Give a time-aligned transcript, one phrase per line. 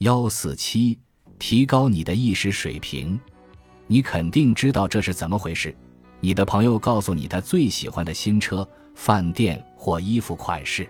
[0.00, 0.98] 幺四七，
[1.38, 3.20] 提高你的意识水平。
[3.86, 5.76] 你肯定知道这是怎么回事。
[6.20, 10.88] 你的朋友告诉你他最喜欢的新车、饭店或衣服款式，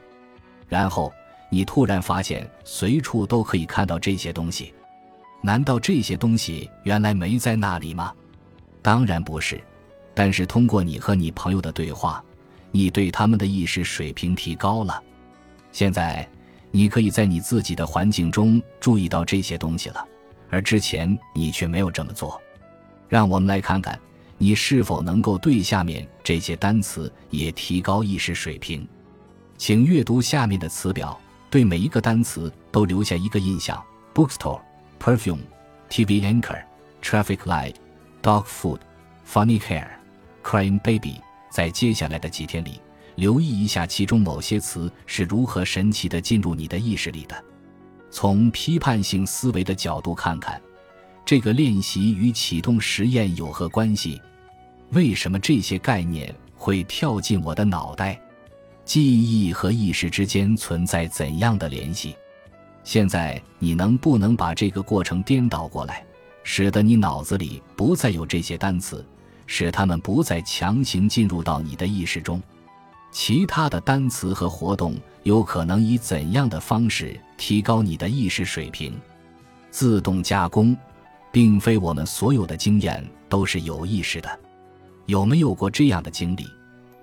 [0.69, 1.13] 然后
[1.51, 4.73] 你突然发现随处都可以看到这些东西。
[5.43, 8.15] 难道这些东西原来没在那里吗？
[8.81, 9.61] 当然不是。
[10.15, 12.25] 但是通过你和你朋友的对话，
[12.71, 15.03] 你对他们的意识水平提高了。
[15.73, 16.29] 现在
[16.71, 20.05] 你可以在你自己的环境中注意到这些东西了，
[20.49, 22.41] 而之前你却没有这么做。
[23.09, 23.99] 让我们来看看。
[24.43, 28.89] 你是否能够对下面这些单词也提高意识水平？
[29.59, 31.21] 请阅读下面的词表，
[31.51, 33.79] 对每一个单词都留下一个印象
[34.15, 34.63] ：bookstore、
[34.99, 35.41] perfume、
[35.91, 36.59] TV anchor、
[37.03, 37.75] traffic light、
[38.23, 38.79] dog food、
[39.31, 39.87] funny hair、
[40.43, 41.21] crying baby。
[41.51, 42.81] 在接下来的几天里，
[43.17, 47.45] 留意一下其中某些词是如何神奇地进入你的意识里的。
[48.11, 50.61] 从批判性思维的角度看看，
[51.25, 54.21] 这个练习与启动实验有何关系？
[54.91, 58.21] 为什么这些概念会跳进我的脑袋？
[58.85, 62.17] 记忆和意识之间存在怎样的联系？
[62.83, 66.05] 现在你能不能把这个过程颠倒过来，
[66.43, 69.07] 使得你脑子里不再有这些单词，
[69.47, 72.43] 使它们不再强行进入到你的意识中？
[73.11, 74.95] 其他的单词和活动
[75.25, 78.99] 有可能以怎样的方式提高你的意识水平？
[79.71, 80.77] 自动加工，
[81.33, 84.41] 并非我们所有的经验都是有意识的。
[85.07, 86.47] 有没有过这样的经历？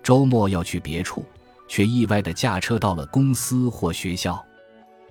[0.02, 1.26] 周末要去别处，
[1.68, 4.42] 却意外的驾车到了公司或学校。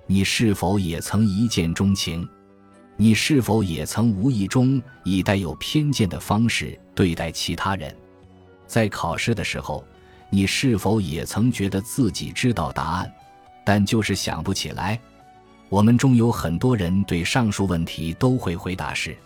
[0.07, 2.27] 你是否也曾一见钟情？
[2.95, 7.95] 你是否也曾无意中以带有偏见的方式对待其他人？
[8.65, 9.85] 在考试的时候，
[10.29, 13.11] 你是否也曾觉得自己知道答案，
[13.65, 14.99] 但就是想不起来？
[15.69, 19.17] 我们中有很多人对上述问题都会回答是。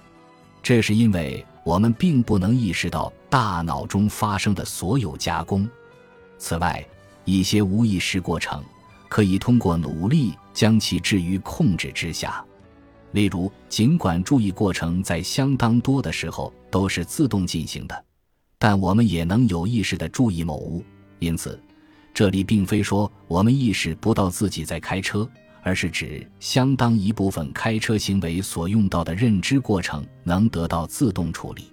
[0.63, 1.45] 这是因为。
[1.63, 5.69] 我们并不能意识到大脑中发生的所有加工。
[6.39, 6.83] 此外，
[7.23, 8.63] 一些无意识过程
[9.07, 12.43] 可以通过努力将其置于控制之下。
[13.11, 18.03] 例如，尽管注意过程在相当多的时候都是自动进行的，
[18.61, 20.85] 但我们也能有意识地注意某物。
[21.17, 21.59] 因此，
[22.13, 25.27] 这里并非说我们意识不到自己在开车。
[25.63, 31.71] 而是指相当一部分开车行为所用到的认知过程能得到自动处理。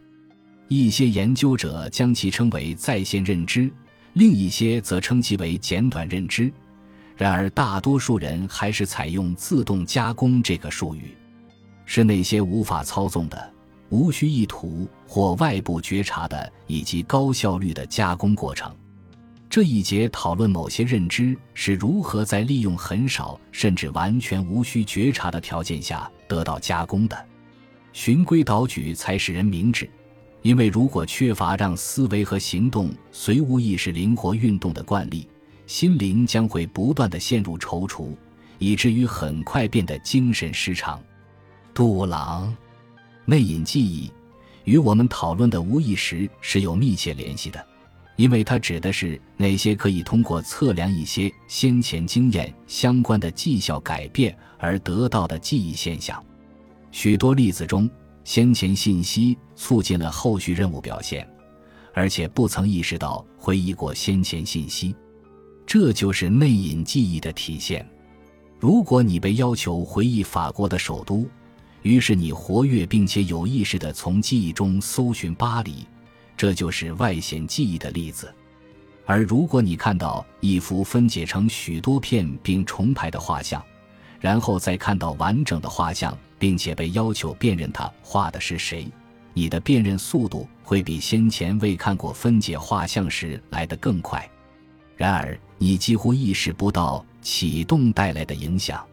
[0.69, 3.71] 一些研究者将其称为在线认知，
[4.13, 6.53] 另一些则称其为简短认知。
[7.17, 11.17] 然而，大多数人还是采用“自动加工”这个术语，
[11.87, 13.53] 是那些无法操纵的、
[13.91, 18.75] 无需意图或外部觉察的以及高效率的加工过程。
[19.51, 27.27] 这一节讨论某些认知是如何在利用很少甚至完全无需觉察的条件下得到加工的。
[27.95, 29.89] 循规蹈矩才使人明智，
[30.43, 35.27] 因为如果缺乏让思维和行动随无意识灵活运动的惯例，
[35.67, 38.15] 心灵将会不断的陷入踌躇，
[38.59, 41.03] 以至于很快变得精神失常。
[41.73, 42.55] 杜朗，
[43.29, 44.11] 内隐记忆
[44.65, 47.63] 与我们讨论的无意识是有密切联系的。
[48.17, 56.25] 因为它指的是那些可以通过测量一些先前经验相关的绩效改变而得到的记忆现象。
[56.91, 57.89] 许多例子中，
[58.25, 61.29] 先前信息促进了后续任务表现，
[61.93, 64.97] 而且不曾意识到回忆过先前信息。
[65.67, 67.87] 这就是内隐记忆的体现。
[68.59, 71.29] 如果你被要求回忆法国的首都，
[71.89, 75.87] 于是你活跃并且有意识地从记忆中搜寻巴黎。
[76.37, 78.31] 这就是外显记忆的例子，
[79.07, 83.65] 而如果你看到一幅分解成许多片并重排的画像，
[84.21, 88.87] 然后再看到完整的画像，并且被要求辨认它画的是谁，
[89.33, 94.31] 你的辨认速度会比先前未看过分解画像时来得更快。
[94.95, 98.87] 然而，你几乎意识不到启动带来的影响，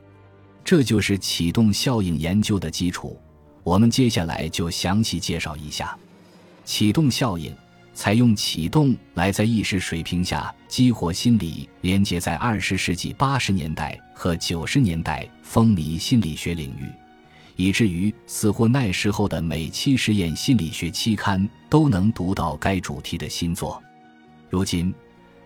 [0.66, 3.18] 这就是启动效应研究的基础。
[3.64, 5.96] 我们接下来就详细介绍一下。
[6.66, 7.56] 启动效应
[7.94, 16.90] 采用启动来在意识水平下激活心理连接，在二十世纪八十年代和九十年代风靡心理学领域，
[17.56, 23.82] 以至于似乎那时候的每期实验心理学期刊都能读到该主题的新作。
[24.50, 24.92] 如今，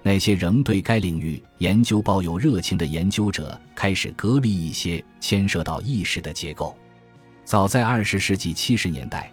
[0.01, 6.75] 那些仍对该领域研究抱有热情的研究者开始隔离一些牵涉到意识的结构。
[7.43, 9.31] 早在二十世纪七十年代。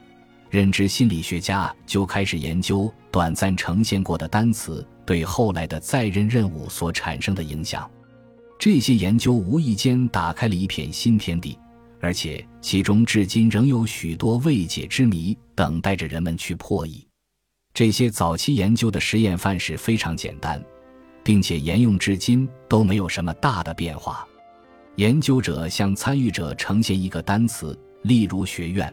[0.48, 7.90] 认知心理学家就开始研究短暂呈现过的单词对后来的再认任务所产生的影响。
[8.58, 11.58] 这些研究无意间打开了一片新天地，
[12.00, 17.05] 而且其中至今仍有许多未解之谜等待着人们去破译。
[17.76, 20.58] 这些早期研究的实验范式非常简单，
[21.22, 24.26] 并且沿用至今都没有什么大的变化。
[24.94, 28.90] 研究者向参与者呈现一个单词，例如“学院”，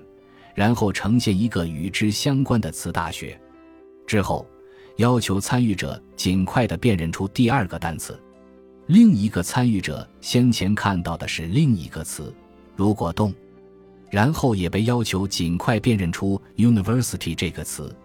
[0.53, 3.39] 然后呈现一个与之相关的词“大学”，
[4.05, 4.45] 之后
[4.97, 8.21] 要求参与者尽快地辨认出第二个单词。
[8.87, 12.35] 另一个参与者先前看到的是另一个词，
[12.75, 13.33] 如果动，
[14.11, 17.95] 然后也被要求尽快辨认出 “university” 这个词。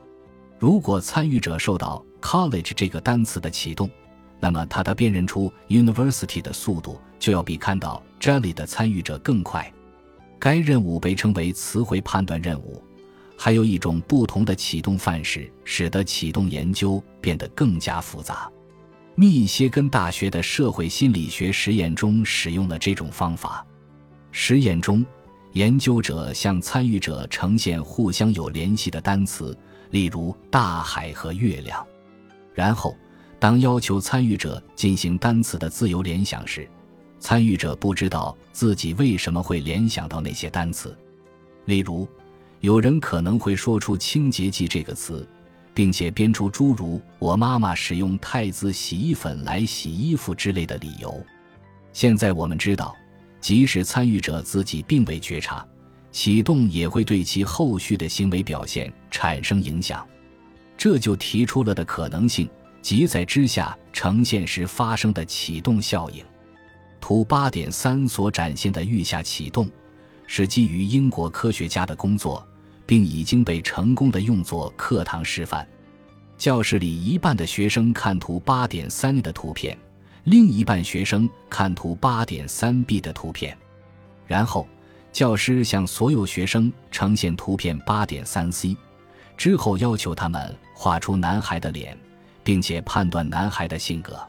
[0.58, 3.88] 如果参与者受到 “college” 这个单词的启动，
[4.40, 9.72] 那么他的辨认出 “university” 的速度就要比看到 “jelly” 的参与者更快。
[10.36, 12.82] 该任务被称为词汇判断任务。
[13.36, 18.50] 还有一种不同的启动范式，使得启动研究变得更加复杂。
[19.14, 23.64] 密歇根大学的社会心理学实验中使用了这种方法。
[24.32, 25.06] 实验中，
[25.52, 29.56] 研究者向参与者呈现互相有联系的单词，
[29.90, 31.86] 例如“大海”和“月亮”。
[32.54, 32.96] 然后，
[33.38, 36.68] 当要求参与者进行单词的自由联想时，
[37.20, 40.96] 参与者不知道自己为什么会联想到那些单词。
[41.66, 42.08] 例如，
[42.60, 45.28] 有人可能会说出“清洁剂”这个词。
[45.74, 51.24] 并且编出诸如“我妈妈使用汰渍洗衣粉来洗衣服”之类的理由。
[51.92, 52.96] 现在我们知道，
[53.40, 55.64] 即使参与者自己并未觉察，
[56.18, 60.04] 启动也会对其后续的行为表现产生影响。
[60.76, 62.50] 这就提出了的可能性，
[62.82, 66.24] 即在之下呈现时发生的启动效应。
[67.00, 69.70] 图八点三所展现的预下启动，
[70.26, 72.44] 是基于英国科学家的工作。
[72.84, 75.68] 并已经被成功的用作课堂示范。
[76.38, 79.76] 教室里一半的学生看图八点三的图片，
[80.24, 83.54] 另一半学生看图八点三 b 的图片。
[84.26, 84.66] 然后，
[85.12, 88.76] 教师向所有学生呈现图片八点三 c，
[89.36, 91.98] 之后要求他们画出男孩的脸，
[92.44, 94.20] 并且判断男孩的性格。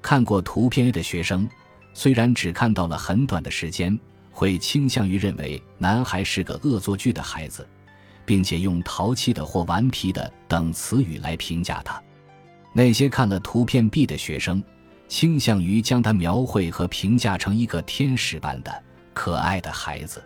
[0.00, 1.48] 看过图片 A 的学生，
[1.92, 3.98] 虽然只看到了很短的时间，
[4.30, 7.66] 会倾向于认为男孩是个恶作剧的孩子。
[8.26, 12.02] 并且用淘气的或顽皮的等词语来评价他。
[12.72, 14.62] 那些看了图片 B 的学生，
[15.08, 18.82] 倾向于将他描绘和评价成一个天使般的
[19.14, 20.22] 可爱的孩子。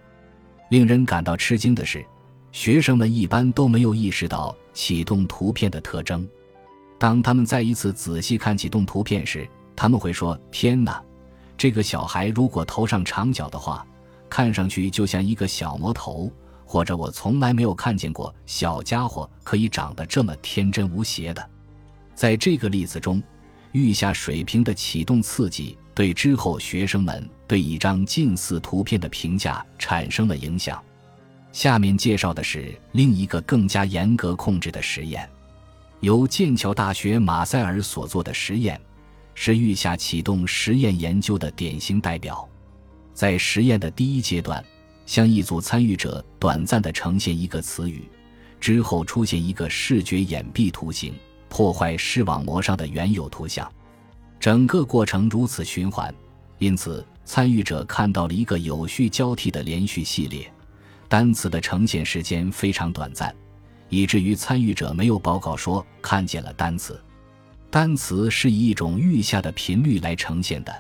[0.71, 2.05] 令人感到吃惊的是，
[2.51, 6.29] 学生们一般都没有意识到启动图片的特征。
[6.99, 11.01] 当他们再一次仔细看启动图片时，他们会说：“天哪，
[11.57, 13.87] 这个小孩如果头上长角的话，
[14.29, 16.33] 看上去就像一个小魔头。”
[16.71, 21.51] 或者我从来没有看见过小家伙可以长得这么天真无邪的。
[22.15, 23.23] 在这个例子中，
[23.73, 30.81] 预下水平的启动刺激对之后学生们对一张近似图片的评价产生了影响。
[31.51, 35.29] 下面介绍的是另一个更加严格控制的实验，
[36.01, 38.81] 由剑桥大学马塞尔所做的实验，
[39.35, 42.49] 是预下启动实验研究的典型代表。
[43.13, 44.65] 在实验的第一阶段。
[45.07, 48.07] 向一组参与者短暂地呈现一个词语，
[48.61, 51.15] 之后出现一个视觉掩蔽图形，
[51.49, 53.67] 破坏视网膜上的原有图像。
[54.39, 56.15] 整个过程如此循环，
[56.59, 60.51] 因此参与者看到了一个有序交替的连续系列。
[61.11, 63.35] 单词的呈现时间非常短暂，
[63.91, 66.99] 以至于参与者没有报告说看见了单词。
[67.69, 70.75] 单词是以一种预下的频率来呈现的。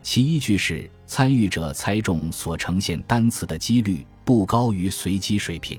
[0.00, 5.76] 其依据是参与者猜中所呈现单词的几率不高于随机水平。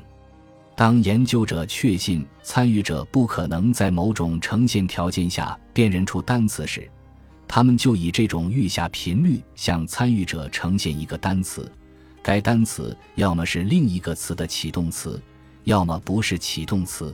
[0.75, 6.91] 当研究者确信参与者不可能在某种呈现条件下辨认出单词时，
[7.53, 11.69] 他们就以这种预下频率向参与者呈现一个单词。
[12.23, 15.21] 该单词要么是另一个词的启动词，
[15.65, 17.13] 要么不是启动词。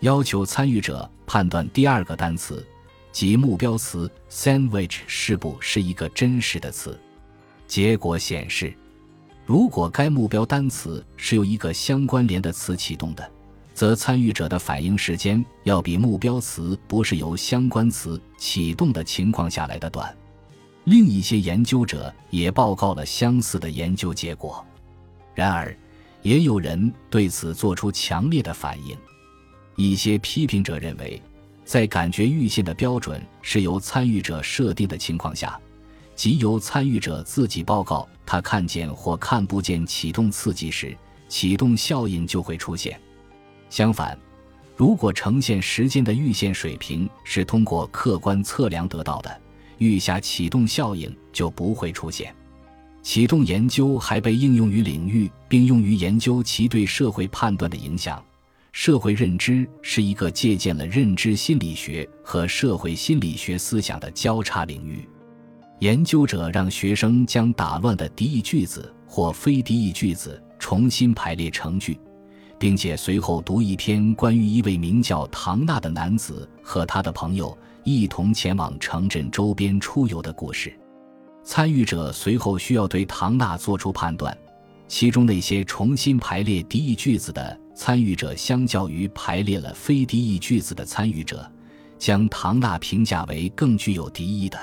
[0.00, 2.64] 要求参与者判断第二个单词。
[3.10, 6.96] 即目标词 sandwich 是不是一个真实的词？
[7.66, 8.72] 结果显示，
[9.44, 13.28] 如果该目标单词是由一个相关联的词启动的，
[13.76, 20.16] 则参与者的反应时间要比目标词不是由相关词启动的情况下来的短。
[20.84, 24.64] 另一些研究者也报告了相似的研究结果，
[25.34, 25.76] 然而，
[26.22, 28.96] 也有人对此做出强烈的反应。
[29.76, 31.22] 一些批评者认为。
[31.66, 35.60] 在感觉阈限的标准是由参与者设定的情况下，
[36.14, 40.96] 即由参与者自己报告他看见或看不见启动刺激时，
[41.28, 42.96] 启动效应就会出现。
[43.68, 44.18] 相反，
[44.76, 49.40] 如果呈现时间的阈限水平是通过客观测量得到的，
[49.78, 52.34] 阈下启动效应就不会出现。
[53.02, 58.22] 启动研究还被应用于领域，并用于研究其对社会判断的影响。
[58.72, 65.08] 社会认知是一个借鉴了认知心理学和社会心理学思想的交叉领域。
[65.78, 71.98] 研究者让学生将打乱的敌意句子或非敌意句子重新排列成句，
[72.58, 80.72] 并且随后读一篇关于一位名叫唐纳的男子和他的朋友一同前往城镇周边出游的故事。
[81.44, 84.36] 参与者随后需要对唐纳做出判断，
[84.88, 87.60] 其中那些重新排列敌意句子的。
[87.78, 91.46] 参与者相较于排列了非敌意句子的参与者，
[91.98, 94.58] 将唐纳评价为更具有敌意的。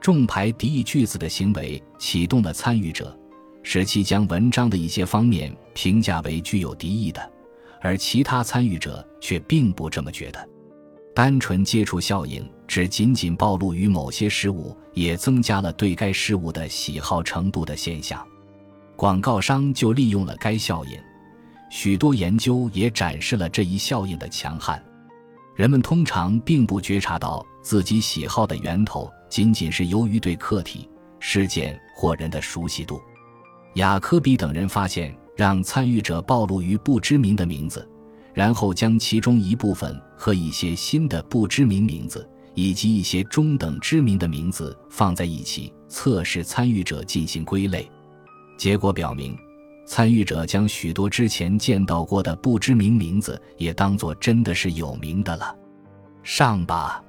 [0.00, 3.14] 重排敌意句子的行为启动了参与者，
[3.62, 7.32] 使其将文章的一些方面评价为具有敌意的，
[7.80, 10.48] 而其他参与者却并不这么觉得。
[11.14, 18.24] 单纯接触效应只仅仅暴露于某些事物，也增加了对该事物的喜好程度的现象。
[18.96, 20.98] 广告商就利用了该效应。
[21.70, 24.82] 许多研究也展示了这一效应的强悍。
[25.54, 30.88] 人们通常并不觉察到自己喜好的源头仅仅是由于对客体、
[31.18, 33.00] 事件或人的熟悉度。
[33.74, 37.88] 雅科比等人发现，让参与者暴露于不知名的名字，
[38.34, 47.90] 然后将其中一部分和一些新的不知名名字以及一些中等知名的名字放在一起，测试参与者进行归类。
[48.56, 49.36] 结果表明。
[49.86, 55.52] 参与者将许多之前见到过的不知名名字也当作真的是有名的了。
[56.22, 57.02] 上吧，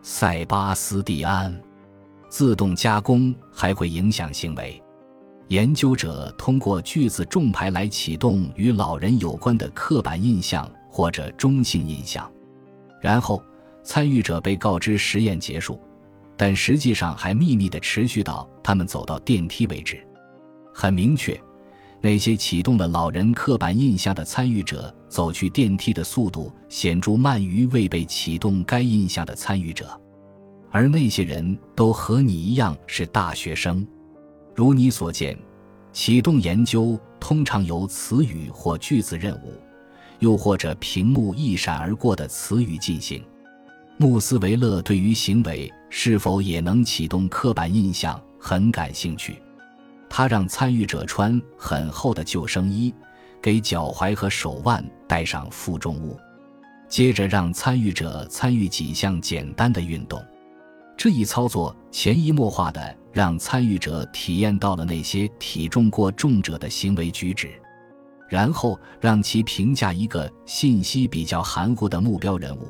[0.00, 1.54] 塞巴斯蒂安。
[2.30, 4.82] 自动加工还会影响行为。
[5.48, 12.30] 研究者通过句子重排来启动与老人有关的刻板印象或者中性印象。
[13.00, 13.42] 然后，
[13.82, 15.78] 参与者被告知实验结束，
[16.36, 20.02] 但实际上还秘密地持续到他们走到电梯为止。
[20.72, 21.38] 很明确。
[22.00, 29.98] 那些启动了老人刻板印象的参与者走去电梯的速度显著慢于未被启动该印象的参与者，
[30.70, 33.86] 而那些人都和你一样是大学生。
[34.54, 35.36] 如你所见，
[35.92, 39.52] 启动研究通常由词语或句子任务，
[40.20, 43.22] 又或者屏幕一闪而过的词语进行。
[43.96, 49.42] 穆斯维勒对于行为是否也能启动刻板印象很感兴趣。
[50.08, 52.94] 他让参与者穿很厚的救生衣，
[53.42, 56.16] 给脚踝和手腕带上负重物，
[56.88, 60.24] 接着让参与者参与几项简单的运动。
[60.96, 67.50] 这一操作潜移默化的让参与者体验到了那些体重过重者的行为举止，
[68.28, 72.68] 然后让其评价一个信息比较含糊的目标人物。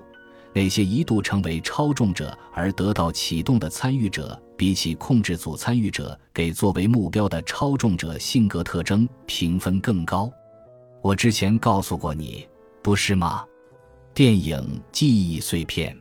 [0.53, 4.41] 那些一度成为超重者而得到启动的参与者。
[4.57, 10.31] 比起控制组参与者给作为目标的超重者性格特征评分更高，
[11.03, 12.47] 我之前告诉过你，
[12.81, 13.45] 不是吗？
[14.15, 14.57] 电影
[14.93, 15.93] 《记忆碎片》。